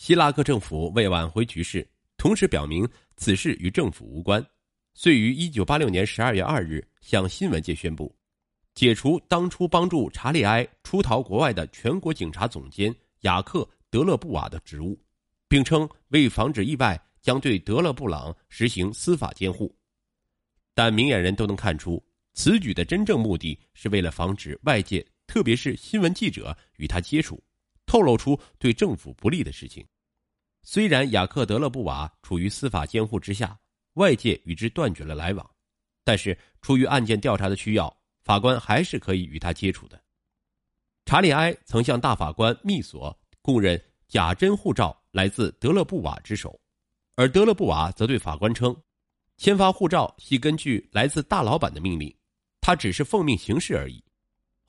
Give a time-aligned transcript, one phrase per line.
[0.00, 4.42] 希拉克政府为挽回局势，同时表明此事与政府无关，
[4.94, 8.16] 遂于一九八六年十二月二日向新闻界宣布，
[8.74, 13.58] 解除当初帮助查理埃出逃国外的全国警察总监雅克·
[13.90, 14.98] 德勒布瓦的职务，
[15.46, 19.70] 并称为防止意外，将对德勒布朗实行司法监护。
[20.74, 27.38] 但明眼人都能看出，此举的真正目的是为了防止外界，特别是新闻记者与他接触。
[27.90, 29.84] 透露出对政府不利的事情。
[30.62, 33.58] 虽然雅克·德勒布瓦处于司法监护之下，
[33.94, 35.50] 外界与之断绝了来往，
[36.04, 37.92] 但是出于案件调查的需要，
[38.22, 40.00] 法官还是可以与他接触的。
[41.04, 46.60] 查理埃曾向大法官密索供认假真护照来自德勒布瓦之手，
[47.16, 48.72] 而德勒布瓦则对法官称，
[49.36, 52.16] 签发护照系根据来自大老板的命令，
[52.60, 54.00] 他只是奉命行事而已。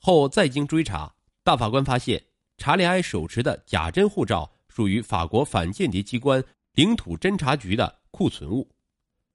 [0.00, 1.14] 后再经追查，
[1.44, 2.20] 大法官发现。
[2.56, 6.42] 查理埃手持的假真护照属于法国反间谍机关
[6.74, 8.68] 领土侦察局的库存物，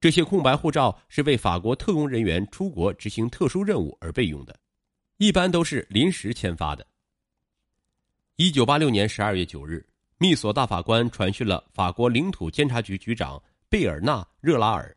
[0.00, 4.56] 这些空白护照是为法国特工人员出国执行特殊任务而备用的，
[5.16, 6.86] 一般都是临时签发的。
[8.36, 9.84] 一九八六年十二月九日，
[10.18, 14.96] 密索大法官传讯了法国领土监察局局长贝尔纳·热拉尔，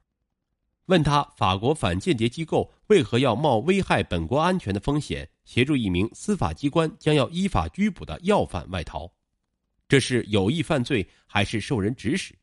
[0.86, 5.28] 问他法国反间谍机构为何要冒危害本国安全的风险。
[5.44, 9.12] 协助一名司法机关将要依法拘捕的要犯外逃，
[9.88, 12.34] 这是有意犯罪还是受人指使？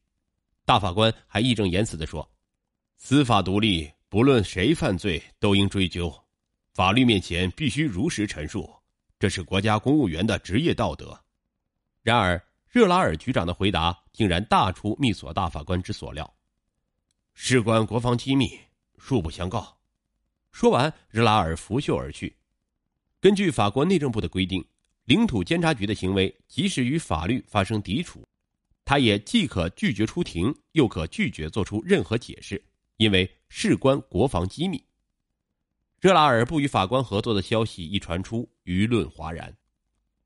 [0.65, 2.29] 大法官还义正言辞地说
[2.99, 6.13] ：“司法独立，不论谁犯罪都应追究，
[6.75, 8.69] 法律面前必须如实陈述，
[9.19, 11.19] 这是国家公务员的职业道德。”
[12.03, 16.31] 然而，热拉尔局长的回答竟然大出密索大法官之所料
[17.33, 18.59] ：“事关国防机密，
[18.99, 19.79] 恕不相告。”
[20.53, 22.37] 说完，热拉尔拂袖而去。
[23.21, 24.65] 根据法国内政部的规定，
[25.05, 28.25] 领土监察局的行为即使与法律发生抵触，
[28.85, 32.63] 他也既可拒绝出庭，又可拒绝做出任何解释，
[32.97, 34.81] 因为事关国防机密。
[35.99, 39.53] 热拉尔不与法官合作的消息一传出，舆论哗然，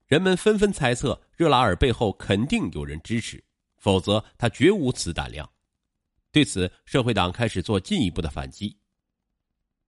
[0.06, 3.42] 人们纷纷猜测热拉尔背后肯定有人支持，
[3.78, 5.50] 否则他绝无此胆量。
[6.30, 8.76] 对此，社会党开始做进一步的反击。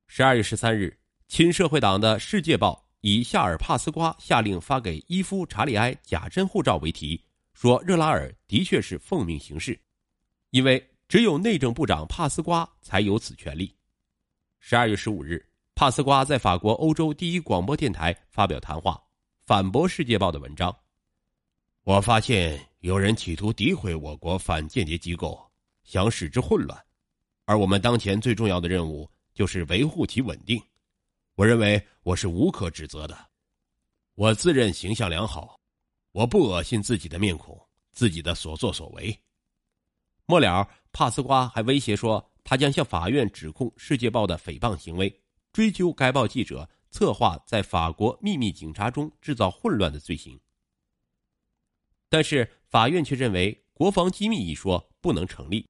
[0.06, 0.98] 十二月十三日，
[1.28, 2.81] 亲社会党的《世界报》。
[3.06, 7.22] 以夏尔·帕斯瓜下令发给伊夫·查理埃假真护照为题，
[7.53, 9.78] 说热拉尔的确是奉命行事，
[10.53, 13.70] 因为只有内政部长帕斯瓜才有此权利。
[14.59, 18.98] 十二月十五日，帕斯瓜在法国欧洲第一广播电台发表谈话，
[19.44, 20.75] 反驳《世界报》的文章。
[21.82, 25.38] 我发现有人企图诋毁我国反间谍机构，
[25.82, 26.82] 想使之混乱，
[27.44, 30.59] 而我们当前最重要的任务就是维护其稳定。
[31.37, 33.19] 我认为我是无可指责的，
[34.15, 35.59] 我自认形象良好，
[36.12, 39.21] 我不恶心自己的面孔，自己的所作所为。
[40.27, 45.12] 末了，帕斯瓜还威胁说，他将向法院指控《世界报》的诽谤行为，
[45.53, 50.39] 追究该报记者策划在法国秘密警察中制造混乱的罪行。
[52.09, 55.69] 但是，法院却认为国防机密一说不能成立，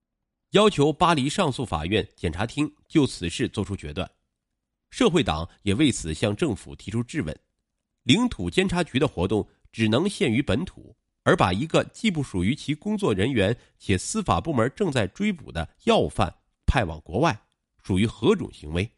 [0.50, 4.08] 要求巴黎上诉法院检察厅就此事作出决断。
[4.94, 7.36] 社会党也为此向政府提出质问：
[8.04, 10.94] 领土监察局的活动只能限于本土，
[11.24, 16.32] 而把一个既不属于其工作人员且司法部门正在追捕的要犯
[16.64, 17.36] 派往国外，
[17.82, 18.88] 属于何种行为？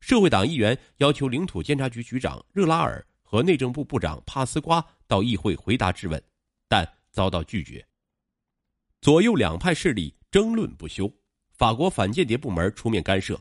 [0.00, 6.20] 社会党议员要求领土监察局局长热拉尔和内政部部长帕斯瓜到议会回答质问，
[6.68, 7.86] 但遭到拒绝。
[9.00, 11.08] 左右两派势力争论不休，
[11.52, 13.40] 法国反间谍部门出面干涉。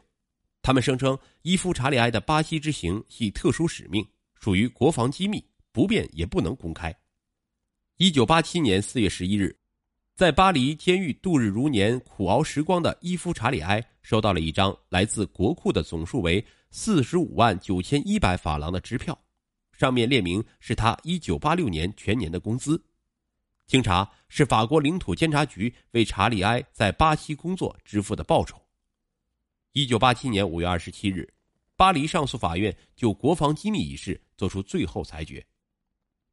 [0.67, 4.05] 他们声称，伊夫·查理埃的巴西之行系特殊使命，
[4.35, 5.41] 属于国防机密，
[5.71, 6.93] 不便也不能公开。
[7.95, 9.57] 一九八七年四月十一日，
[10.13, 19.17] 在巴黎监狱度日如年、苦熬时光的伊夫·查理埃收到了一张来自国库的总数为四十五万九千一百法郎的支票，
[19.71, 22.83] 上面列明是他一九八六年全年的工资。
[23.67, 28.61] 经查，是法国领土监察局为查理埃在巴西工作支付的报酬。
[29.77, 31.31] 一九八七年五月二十七日，
[31.75, 35.45] 巴黎上诉法院就国防机密一事作出最后裁决：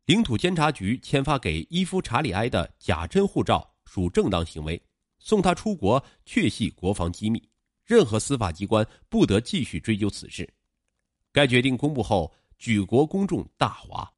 [0.06, 4.82] 领土监察局签发给伊夫·查理埃的假真护照属正当行为，
[5.18, 7.46] 送他出国确系国防机密，
[7.84, 10.50] 任何司法机关不得继续追究此事。
[11.30, 14.10] 该决定公布后，举国公众大哗，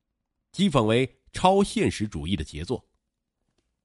[0.52, 2.88] 讥讽为超现实主义的杰作。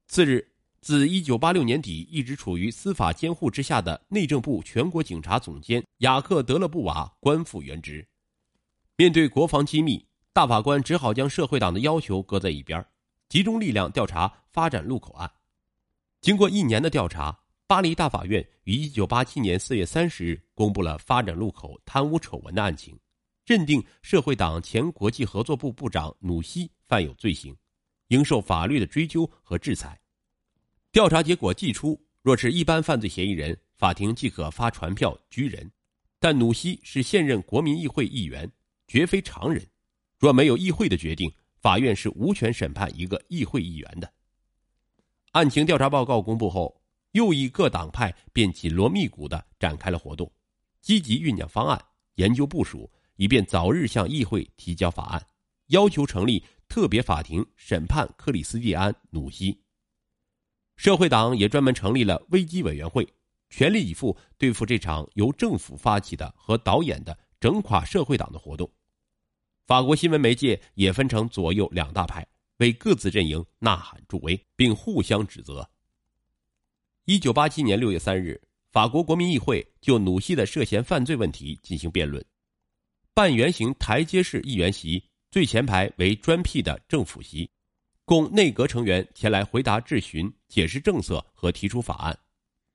[0.05, 0.50] 次日。
[0.81, 8.06] 自一九八六年底一直处于司法监护之下的内政部全国警察总监雅克·德勒布瓦官复原职。
[8.98, 12.83] 面对国防机密，大法官只好将社会党的要求搁在一边，
[13.30, 15.31] 集中力量调查发展路口案。
[16.19, 23.00] 经过一年的调查，巴黎大法院于一九八七年四月三十日公布了发展路口贪污丑闻的案情，
[23.45, 27.56] 认定社会党前国际合作部部长努西犯有罪行，
[28.07, 29.95] 应受法律的追究和制裁。
[30.91, 35.71] 调查结果既出，若是一般犯罪嫌疑人，法庭即可发传票拘人。
[36.19, 38.51] 但努西是现任国民议会议员，
[38.88, 39.65] 绝非常人。
[40.19, 44.13] 若没有议会的决定，法院是无权审判一个议会议员的。
[45.31, 46.81] 案情调查报告公布后，
[47.13, 50.29] 右翼各党派便紧锣密鼓的展开了活动，
[50.81, 51.81] 积极酝酿方案、
[52.15, 55.25] 研究部署，以便早日向议会提交法案，
[55.67, 59.61] 要求成立特别法庭审判克里斯蒂安·努西。
[60.81, 63.07] 社会党也专门成立了危机委员会。
[63.51, 68.68] 全力以赴对付这场由政府发起的和导演的整垮社会党的活动。
[69.68, 72.25] 法国新闻媒介也分成左右两大派，
[72.57, 75.69] 为各自阵营呐喊助威，并互相指责。
[77.06, 78.42] 一九八七年六月三日，
[78.72, 82.25] 法国国民议会就努西的涉嫌犯罪问题进行辩论。
[83.13, 87.48] 半圆形台阶式议员席最前排为专辟的政府席，
[88.12, 92.19] 供内阁成员前来回答质询、解释政策和提出法案。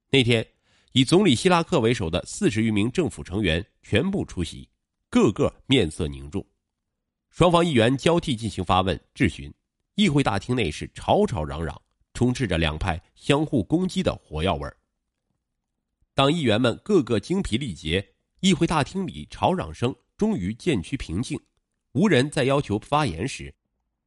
[0.09, 0.47] 那天。
[0.93, 4.67] 以总理希拉克为首的四十余名政府成员全部出席，
[5.11, 6.43] 个个面色凝重。
[7.29, 9.53] 双方议员交替进行发问质询，
[9.97, 11.79] 议会大厅内是吵吵嚷嚷，
[12.15, 14.67] 充斥着两派相互攻击的火药味
[16.15, 21.39] 当议员们个个精疲力竭，议会大厅里吵嚷声终于渐趋平静，
[21.93, 23.55] 无人再要求发言时，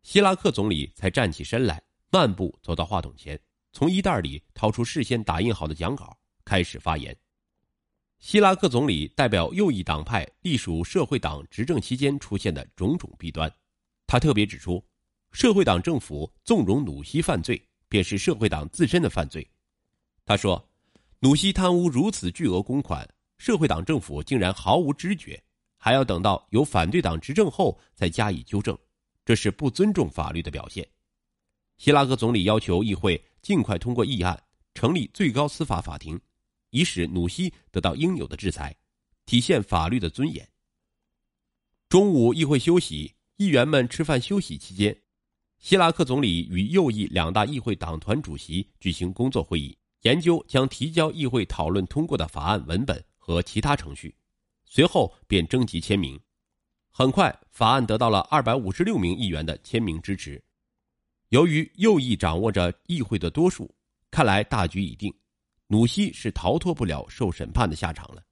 [0.01, 3.40] 希拉克总理才站起身来，漫步走到话筒前，
[3.72, 6.18] 从衣袋里掏出事先打印好的讲稿。
[6.46, 7.16] 开始发言。
[8.18, 13.54] 希拉克总理代表右翼党派隶属社会党执政期间出现的种种弊端，
[14.07, 14.84] 他特别指出，
[15.31, 19.48] 社会党政府纵容努西犯罪，便是社会党自身的犯罪。
[20.25, 20.68] 他说，
[21.19, 23.07] 努西贪污如此巨额公款，
[23.38, 25.40] 社会党政府竟然毫无知觉，
[25.78, 28.75] 还要等到有反对党执政后再加以纠正，
[29.30, 30.90] 这是不尊重法律的表现。
[31.78, 34.44] 希拉克总理要求议会尽快通过议案，
[34.74, 36.20] 成立最高司法法庭。
[36.72, 38.76] 以使努西得到应有的制裁，
[39.28, 40.50] 体现法律的尊严。
[41.90, 45.00] 中午议会休息，议员们吃饭休息期间，
[45.60, 54.16] 希拉克总理与右翼两大议会党团主席举行工作会议，研究将提交议会讨论通过的法案文本和其他程序。
[54.66, 56.20] 随后便征集签名，
[56.91, 60.41] 很快法案得到了二百五十六名议员的签名支持。
[61.30, 63.74] 由于右翼掌握着议会的多数，
[64.09, 65.13] 看来大局已定。
[65.68, 68.24] 努西是逃脱不了受审判的下场了。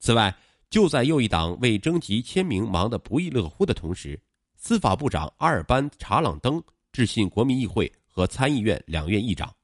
[0.00, 0.36] 此外，
[0.68, 4.20] 就在右翼党为征集签名忙得不亦乐乎的同时，
[4.56, 6.60] 司法部长阿尔班·查朗登
[6.90, 9.54] 致信国民议会和参议院两院议长，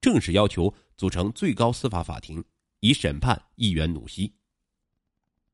[0.00, 2.44] 正式要求组成最高司法法庭，
[2.80, 4.34] 以审判议员努西。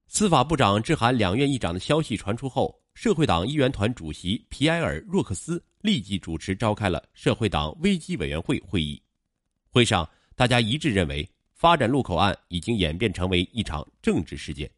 [0.06, 9.03] 司法部长致函两院议长的消息传出后，社会党议员团主席皮埃尔·若克斯立即主持召开了社会党危机委员会会议，
[9.69, 10.09] 会上。
[10.37, 14.69] 大家一致认为，发展路口案已经演变成为一场政治事件。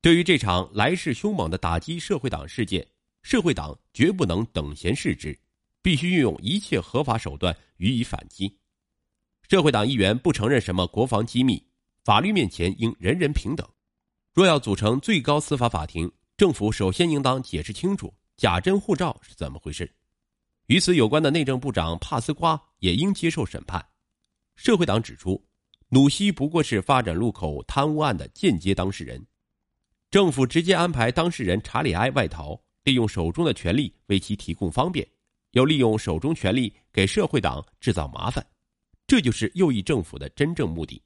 [0.00, 2.84] 对于这场来势凶猛的打击社会党事件，
[3.22, 5.38] 社会党绝不能等闲视之，
[5.80, 8.52] 必须运用一切合法手段予以反击。
[9.48, 11.64] 社会党议员不承认什么国防机密，
[12.02, 13.64] 法律面前应人人平等。
[14.34, 19.88] 若要组成最高司法法庭，政府首先应当解释清楚假真护照是怎么回事。
[20.66, 23.86] 与此有关的内政部长帕斯瓜也应接受审判。
[24.56, 25.40] 社会党指出，
[25.88, 29.24] 努西不过是发展路口贪污案的间接当事人，
[30.10, 35.06] 政府直接安排当事人查理埃外逃，利用手中的权力为其提供方便，
[35.52, 38.44] 又利用手中权力给社会党制造麻烦，
[39.06, 41.00] 这就是右翼政府的真正目的。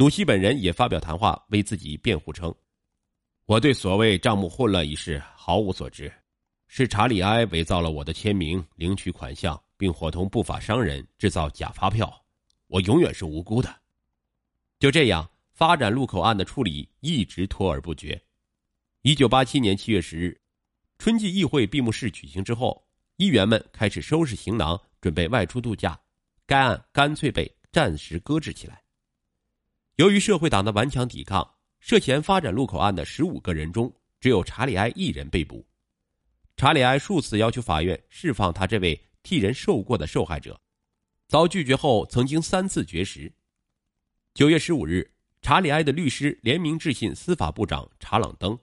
[0.00, 2.54] 鲁西本人也发表谈话为自己辩护称
[3.44, 6.10] ：“我对所谓账目混乱一事毫无所知，
[6.68, 12.10] 是查理埃伪造了我的签名，领取款项，并伙同不法商人制造假发票。”
[12.68, 13.68] 我永远是无辜的。
[14.78, 18.18] 就这样，发展路口案的处理一直拖而不决。
[19.02, 20.40] 一九八七年七月十日，
[20.96, 22.82] 春季议会闭幕式举行之后，
[23.16, 26.00] 议员们开始收拾行囊，准备外出度假。
[26.46, 28.82] 该案干脆被暂时搁置起来。
[30.00, 31.46] 由于社会党的顽强抵抗，
[31.78, 35.62] 涉嫌发展路口案的十五个人中，只有查理埃一人被捕。
[36.56, 40.58] 查理埃数次要求法院释放他这位替人受过的受害者。
[41.28, 43.30] 遭拒绝后，曾经三次绝食。
[44.32, 45.06] 九月十五日，
[45.42, 48.58] 查理埃的律师联名致信司法部长查朗登，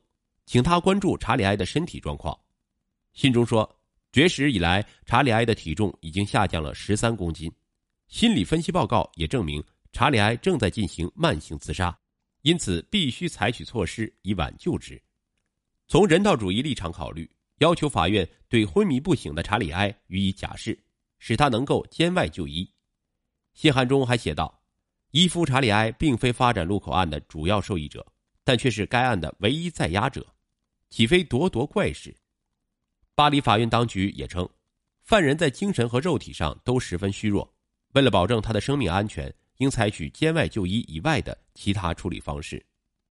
[0.47, 2.35] 请他关注查理埃的身体状况。
[3.13, 3.79] 信中说，
[4.11, 7.51] 绝食以来，查理埃的体重已经下降了十三公斤。
[8.07, 11.97] 心理分析报告也证明，查理埃正在进行慢性自杀，
[12.41, 15.01] 因此必须采取措施以挽救之。
[15.87, 17.29] 从人道主义立场考虑，
[17.59, 20.77] 要求法院对昏迷不醒的查理埃予以假释，
[21.17, 22.69] 使他能够监外就医。
[23.53, 24.61] 信函中还写道
[25.11, 28.05] ：“伊夫·查理埃并非发展路口案的主要受益者，
[28.43, 30.25] 但却是该案的唯一在押者，
[30.89, 32.15] 岂非咄咄怪事？”
[33.15, 34.47] 巴黎法院当局也称，
[35.01, 37.51] 犯人在精神和肉体上都十分虚弱。
[37.93, 42.63] 为了保证他的生命安全，应采取监外就医以外的其他处理方式。